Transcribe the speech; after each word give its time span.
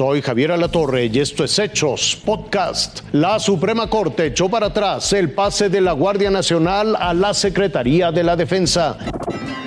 Soy 0.00 0.22
Javier 0.22 0.52
Alatorre 0.52 1.10
y 1.12 1.18
esto 1.18 1.44
es 1.44 1.58
Hechos 1.58 2.18
Podcast. 2.24 3.02
La 3.12 3.38
Suprema 3.38 3.90
Corte 3.90 4.24
echó 4.24 4.48
para 4.48 4.68
atrás 4.68 5.12
el 5.12 5.32
pase 5.32 5.68
de 5.68 5.82
la 5.82 5.92
Guardia 5.92 6.30
Nacional 6.30 6.96
a 6.96 7.12
la 7.12 7.34
Secretaría 7.34 8.10
de 8.10 8.24
la 8.24 8.34
Defensa. 8.34 8.96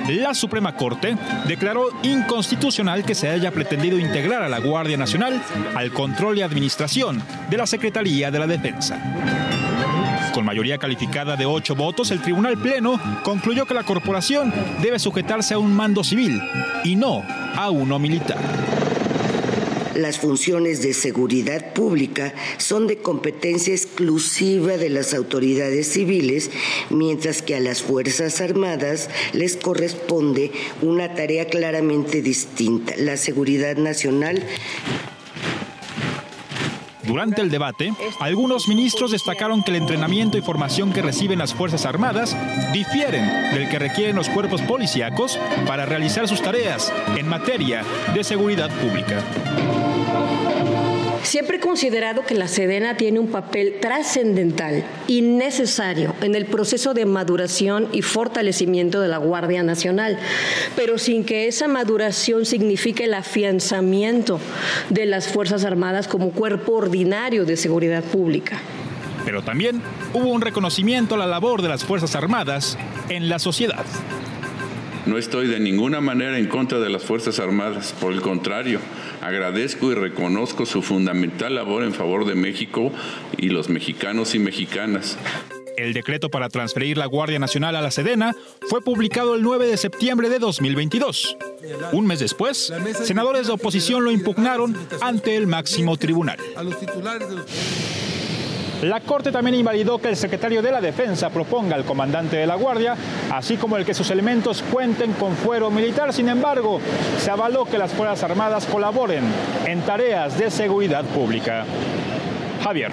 La 0.10 0.34
Suprema 0.34 0.76
Corte 0.76 1.16
declaró 1.48 1.90
inconstitucional 2.02 3.06
que 3.06 3.14
se 3.14 3.30
haya 3.30 3.52
pretendido 3.52 4.00
integrar 4.00 4.42
a 4.42 4.50
la 4.50 4.58
Guardia 4.58 4.98
Nacional 4.98 5.40
al 5.76 5.94
control 5.94 6.40
y 6.40 6.42
administración 6.42 7.22
de 7.52 7.58
la 7.58 7.68
Secretaría 7.68 8.32
de 8.32 8.40
la 8.40 8.48
Defensa. 8.48 9.00
Con 10.34 10.46
mayoría 10.46 10.80
calificada 10.80 11.36
de 11.36 11.46
ocho 11.46 11.76
votos, 11.76 12.10
el 12.10 12.24
Tribunal 12.24 12.58
Pleno 12.58 13.00
concluyó 13.24 13.68
que 13.68 13.76
la 13.76 13.84
corporación 13.84 14.52
debe 14.82 14.98
sujetarse 14.98 15.54
a 15.54 15.60
un 15.60 15.72
mando 15.72 16.04
civil 16.04 16.42
y 16.84 16.96
no 16.96 17.24
a 17.56 17.70
uno 17.70 18.00
militar. 18.00 18.63
Las 19.96 20.18
funciones 20.18 20.82
de 20.82 20.94
seguridad 20.94 21.74
pública 21.74 22.34
son 22.58 22.88
de 22.88 22.98
competencia 22.98 23.74
exclusiva 23.74 24.78
de 24.78 24.90
las 24.90 25.14
autoridades 25.14 25.88
civiles, 25.88 26.50
mientras 26.90 27.42
que 27.42 27.56
a 27.56 27.60
las 27.60 27.84
Fuerzas 27.84 28.42
Armadas 28.42 29.10
les 29.34 29.56
corresponde 29.56 30.52
una 30.82 31.14
tarea 31.14 31.46
claramente 31.46 32.22
distinta, 32.22 32.96
la 32.98 33.18
seguridad 33.18 33.78
nacional 33.78 34.44
durante 37.04 37.42
el 37.42 37.50
debate, 37.50 37.94
algunos 38.20 38.68
ministros 38.68 39.12
destacaron 39.12 39.64
que 39.64 39.72
el 39.72 39.78
entrenamiento 39.78 40.38
y 40.38 40.42
formación 40.42 40.94
que 40.94 41.02
reciben 41.02 41.40
las 41.40 41.54
Fuerzas 41.54 41.86
Armadas 41.86 42.36
difieren 42.72 43.54
del 43.54 43.70
que 43.70 43.80
requieren 43.80 44.16
los 44.16 44.30
cuerpos 44.30 44.62
policíacos 44.62 45.40
para 45.68 45.86
realizar 45.86 46.28
sus 46.28 46.42
tareas 46.42 46.92
en 47.18 47.28
materia 47.28 47.84
de 48.14 48.24
seguridad 48.24 48.70
pública. 48.80 49.22
Siempre 51.34 51.58
he 51.58 51.60
considerado 51.60 52.28
que 52.28 52.36
la 52.36 52.48
Sedena 52.48 52.96
tiene 52.96 53.18
un 53.18 53.32
papel 53.32 53.80
trascendental 53.82 54.84
y 55.08 55.24
necesario 55.24 56.14
en 56.22 56.36
el 56.36 56.46
proceso 56.46 56.94
de 56.94 57.08
maduración 57.08 57.90
y 57.92 58.04
fortalecimiento 58.04 59.02
de 59.02 59.08
la 59.08 59.18
Guardia 59.18 59.64
Nacional, 59.64 60.20
pero 60.76 61.00
sin 61.00 61.26
que 61.26 61.48
esa 61.48 61.68
maduración 61.68 62.46
signifique 62.46 63.06
el 63.06 63.16
afianzamiento 63.16 64.40
de 64.92 65.08
las 65.08 65.28
Fuerzas 65.28 65.66
Armadas 65.66 66.08
como 66.08 66.30
cuerpo 66.30 66.74
ordinario 66.74 67.46
de 67.46 67.58
seguridad 67.58 68.04
pública. 68.04 68.62
Pero 69.26 69.42
también 69.42 69.82
hubo 70.14 70.30
un 70.30 70.42
reconocimiento 70.42 71.16
a 71.16 71.18
la 71.18 71.26
labor 71.26 71.64
de 71.64 71.70
las 71.70 71.84
Fuerzas 71.84 72.16
Armadas 72.16 72.78
en 73.10 73.28
la 73.28 73.40
sociedad. 73.40 73.84
No 75.06 75.18
estoy 75.18 75.48
de 75.48 75.60
ninguna 75.60 76.00
manera 76.00 76.38
en 76.38 76.48
contra 76.48 76.80
de 76.80 76.90
las 76.90 77.04
Fuerzas 77.04 77.40
Armadas, 77.40 77.94
por 78.00 78.14
el 78.14 78.22
contrario, 78.22 78.80
agradezco 79.22 79.92
y 79.92 79.96
reconozco 79.96 80.66
su 80.66 80.82
fundamental 80.82 81.56
labor 81.56 81.84
en 81.84 81.94
favor 81.94 82.26
de 82.26 82.36
México 82.36 82.90
y 83.38 83.50
los 83.50 83.68
mexicanos 83.68 84.34
y 84.34 84.40
mexicanas. 84.40 85.18
El 85.76 85.92
decreto 85.92 86.30
para 86.30 86.48
transferir 86.48 86.98
la 86.98 87.08
Guardia 87.08 87.40
Nacional 87.40 87.76
a 87.76 87.82
la 87.82 87.92
Sedena 87.92 88.34
fue 88.70 88.82
publicado 88.82 89.36
el 89.36 89.42
9 89.42 89.68
de 89.68 89.76
septiembre 89.76 90.30
de 90.30 90.40
2022. 90.40 91.38
Un 91.92 92.08
mes 92.08 92.20
después, 92.20 92.72
senadores 93.04 93.48
de 93.48 93.54
oposición 93.54 94.06
lo 94.06 94.12
impugnaron 94.12 94.78
ante 95.02 95.36
el 95.36 95.48
máximo 95.48 95.98
tribunal. 95.98 96.38
La 98.84 99.00
Corte 99.00 99.32
también 99.32 99.56
invalidó 99.56 99.98
que 99.98 100.10
el 100.10 100.18
secretario 100.18 100.62
de 100.62 100.70
la 100.70 100.82
Defensa 100.82 101.30
proponga 101.30 101.74
al 101.74 101.86
comandante 101.86 102.36
de 102.36 102.46
la 102.46 102.56
Guardia, 102.56 102.98
así 103.32 103.56
como 103.56 103.78
el 103.78 103.86
que 103.86 103.94
sus 103.94 104.12
elementos 104.12 104.62
cuenten 104.62 105.14
con 105.14 105.38
fuero 105.38 105.72
militar. 105.72 106.12
Sin 106.12 106.28
embargo, 106.28 106.82
se 107.18 107.32
avaló 107.32 107.64
que 107.64 107.78
las 107.78 107.94
Fuerzas 107.94 108.24
Armadas 108.24 108.66
colaboren 108.66 109.24
en 109.66 109.80
tareas 109.84 110.38
de 110.38 110.52
seguridad 110.52 111.06
pública. 111.06 111.64
Javier. 112.62 112.92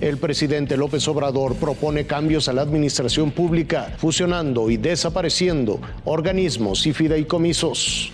El 0.00 0.16
presidente 0.16 0.78
López 0.78 1.06
Obrador 1.06 1.54
propone 1.56 2.06
cambios 2.06 2.48
a 2.48 2.54
la 2.54 2.62
administración 2.62 3.30
pública, 3.30 3.92
fusionando 3.98 4.70
y 4.70 4.78
desapareciendo 4.78 5.80
organismos 6.06 6.86
y 6.86 6.94
fideicomisos. 6.94 8.10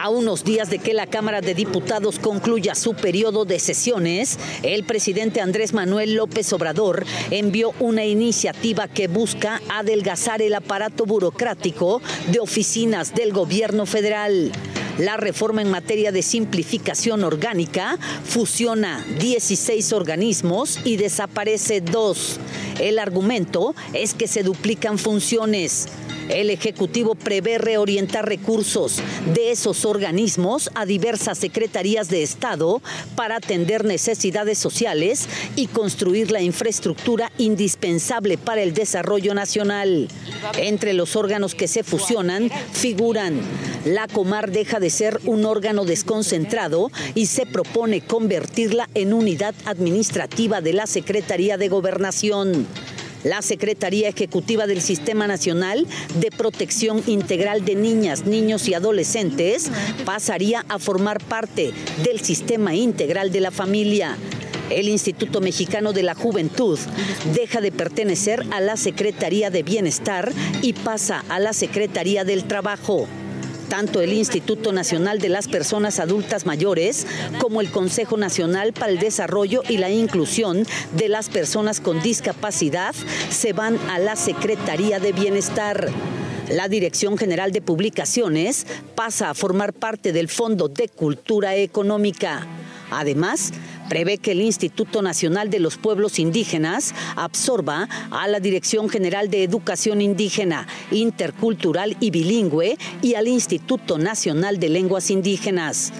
A 0.00 0.10
unos 0.10 0.44
días 0.44 0.70
de 0.70 0.78
que 0.78 0.94
la 0.94 1.08
Cámara 1.08 1.40
de 1.40 1.54
Diputados 1.54 2.20
concluya 2.20 2.76
su 2.76 2.94
periodo 2.94 3.44
de 3.44 3.58
sesiones, 3.58 4.38
el 4.62 4.84
presidente 4.84 5.40
Andrés 5.40 5.74
Manuel 5.74 6.14
López 6.14 6.52
Obrador 6.52 7.04
envió 7.32 7.72
una 7.80 8.04
iniciativa 8.04 8.86
que 8.86 9.08
busca 9.08 9.60
adelgazar 9.68 10.40
el 10.40 10.54
aparato 10.54 11.04
burocrático 11.04 12.00
de 12.30 12.38
oficinas 12.38 13.12
del 13.12 13.32
gobierno 13.32 13.86
federal. 13.86 14.52
La 14.98 15.16
reforma 15.16 15.62
en 15.62 15.70
materia 15.70 16.12
de 16.12 16.22
simplificación 16.22 17.24
orgánica 17.24 17.98
fusiona 18.24 19.04
16 19.18 19.92
organismos 19.92 20.78
y 20.84 20.96
desaparece 20.96 21.80
dos. 21.80 22.38
El 22.78 23.00
argumento 23.00 23.74
es 23.94 24.14
que 24.14 24.28
se 24.28 24.44
duplican 24.44 24.96
funciones. 24.96 25.88
El 26.28 26.50
Ejecutivo 26.50 27.14
prevé 27.14 27.58
reorientar 27.58 28.28
recursos 28.28 29.00
de 29.34 29.50
esos 29.50 29.84
organismos 29.84 30.70
a 30.74 30.84
diversas 30.84 31.38
secretarías 31.38 32.08
de 32.08 32.22
Estado 32.22 32.82
para 33.16 33.36
atender 33.36 33.84
necesidades 33.84 34.58
sociales 34.58 35.26
y 35.56 35.68
construir 35.68 36.30
la 36.30 36.42
infraestructura 36.42 37.32
indispensable 37.38 38.36
para 38.36 38.62
el 38.62 38.74
desarrollo 38.74 39.34
nacional. 39.34 40.08
Entre 40.58 40.92
los 40.92 41.16
órganos 41.16 41.54
que 41.54 41.68
se 41.68 41.82
fusionan 41.82 42.50
figuran 42.72 43.40
la 43.84 44.06
Comar 44.06 44.50
deja 44.50 44.80
de 44.80 44.90
ser 44.90 45.20
un 45.24 45.46
órgano 45.46 45.84
desconcentrado 45.84 46.90
y 47.14 47.26
se 47.26 47.46
propone 47.46 48.02
convertirla 48.02 48.88
en 48.94 49.14
unidad 49.14 49.54
administrativa 49.64 50.60
de 50.60 50.74
la 50.74 50.86
Secretaría 50.86 51.56
de 51.56 51.68
Gobernación. 51.68 52.66
La 53.24 53.42
Secretaría 53.42 54.08
Ejecutiva 54.08 54.66
del 54.66 54.80
Sistema 54.80 55.26
Nacional 55.26 55.86
de 56.20 56.30
Protección 56.30 57.02
Integral 57.06 57.64
de 57.64 57.74
Niñas, 57.74 58.26
Niños 58.26 58.68
y 58.68 58.74
Adolescentes 58.74 59.70
pasaría 60.04 60.64
a 60.68 60.78
formar 60.78 61.22
parte 61.22 61.72
del 62.04 62.20
Sistema 62.20 62.74
Integral 62.74 63.32
de 63.32 63.40
la 63.40 63.50
Familia. 63.50 64.16
El 64.70 64.88
Instituto 64.88 65.40
Mexicano 65.40 65.92
de 65.92 66.02
la 66.02 66.14
Juventud 66.14 66.78
deja 67.34 67.60
de 67.60 67.72
pertenecer 67.72 68.46
a 68.50 68.60
la 68.60 68.76
Secretaría 68.76 69.50
de 69.50 69.62
Bienestar 69.62 70.32
y 70.62 70.74
pasa 70.74 71.24
a 71.28 71.38
la 71.38 71.52
Secretaría 71.52 72.24
del 72.24 72.44
Trabajo. 72.44 73.08
Tanto 73.68 74.00
el 74.00 74.12
Instituto 74.12 74.72
Nacional 74.72 75.18
de 75.18 75.28
las 75.28 75.46
Personas 75.46 76.00
Adultas 76.00 76.46
Mayores 76.46 77.06
como 77.38 77.60
el 77.60 77.70
Consejo 77.70 78.16
Nacional 78.16 78.72
para 78.72 78.92
el 78.92 78.98
Desarrollo 78.98 79.62
y 79.68 79.76
la 79.78 79.90
Inclusión 79.90 80.66
de 80.92 81.08
las 81.08 81.28
Personas 81.28 81.80
con 81.80 82.00
Discapacidad 82.00 82.94
se 83.30 83.52
van 83.52 83.78
a 83.90 83.98
la 83.98 84.16
Secretaría 84.16 85.00
de 85.00 85.12
Bienestar. 85.12 85.90
La 86.50 86.68
Dirección 86.68 87.18
General 87.18 87.52
de 87.52 87.60
Publicaciones 87.60 88.66
pasa 88.94 89.30
a 89.30 89.34
formar 89.34 89.74
parte 89.74 90.12
del 90.12 90.28
Fondo 90.28 90.68
de 90.68 90.88
Cultura 90.88 91.54
Económica. 91.54 92.46
Además, 92.90 93.52
prevé 93.88 94.18
que 94.18 94.32
el 94.32 94.40
Instituto 94.40 95.02
Nacional 95.02 95.50
de 95.50 95.58
los 95.58 95.78
Pueblos 95.78 96.18
Indígenas 96.18 96.94
absorba 97.16 97.88
a 98.10 98.28
la 98.28 98.40
Dirección 98.40 98.88
General 98.88 99.30
de 99.30 99.42
Educación 99.42 100.00
Indígena, 100.00 100.66
Intercultural 100.90 101.96
y 102.00 102.10
Bilingüe 102.10 102.78
y 103.02 103.14
al 103.14 103.28
Instituto 103.28 103.98
Nacional 103.98 104.58
de 104.58 104.68
Lenguas 104.68 105.10
Indígenas. 105.10 105.92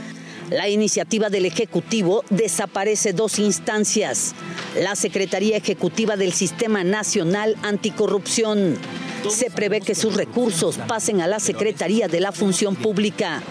La 0.51 0.69
iniciativa 0.69 1.29
del 1.29 1.45
Ejecutivo 1.45 2.25
desaparece 2.31 3.13
dos 3.13 3.39
instancias. 3.39 4.35
La 4.81 4.97
Secretaría 4.97 5.59
Ejecutiva 5.59 6.17
del 6.17 6.33
Sistema 6.33 6.85
Nacional 6.85 7.57
Anticorrupción. 7.63 8.77
Se 9.29 9.51
prevé 9.51 9.83
que 9.83 9.95
sus 9.95 10.15
recursos 10.15 10.79
pasen 10.89 11.21
a 11.21 11.27
la 11.27 11.39
Secretaría 11.39 12.09
de 12.09 12.21
la 12.21 12.33
Función 12.33 12.77
Pública 12.77 13.43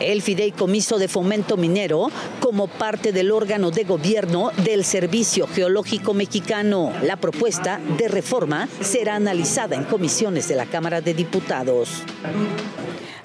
el 0.00 0.22
Fideicomiso 0.22 0.98
de 0.98 1.08
Fomento 1.08 1.56
Minero 1.56 2.08
como 2.40 2.66
parte 2.66 3.12
del 3.12 3.32
órgano 3.32 3.70
de 3.70 3.84
gobierno 3.84 4.50
del 4.64 4.84
Servicio 4.84 5.46
Geológico 5.46 6.14
Mexicano. 6.14 6.92
La 7.02 7.16
propuesta 7.16 7.80
de 7.96 8.08
reforma 8.08 8.68
será 8.80 9.16
analizada 9.16 9.76
en 9.76 9.84
comisiones 9.84 10.48
de 10.48 10.56
la 10.56 10.66
Cámara 10.66 11.00
de 11.00 11.14
Diputados. 11.14 12.02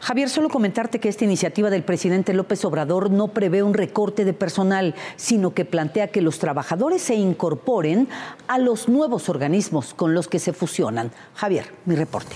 Javier, 0.03 0.29
solo 0.29 0.49
comentarte 0.49 0.99
que 0.99 1.07
esta 1.07 1.23
iniciativa 1.23 1.69
del 1.69 1.83
presidente 1.83 2.33
López 2.33 2.65
Obrador 2.65 3.09
no 3.09 3.29
prevé 3.29 3.63
un 3.63 3.73
recorte 3.73 4.25
de 4.25 4.33
personal, 4.33 4.95
sino 5.15 5.53
que 5.53 5.63
plantea 5.63 6.09
que 6.09 6.21
los 6.21 6.39
trabajadores 6.39 7.01
se 7.01 7.15
incorporen 7.15 8.09
a 8.49 8.57
los 8.57 8.89
nuevos 8.89 9.29
organismos 9.29 9.93
con 9.93 10.13
los 10.13 10.27
que 10.27 10.39
se 10.39 10.51
fusionan. 10.51 11.11
Javier, 11.35 11.67
mi 11.85 11.95
reporte. 11.95 12.35